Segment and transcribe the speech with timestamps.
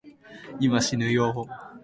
[0.59, 1.71] 今、しぬよぉ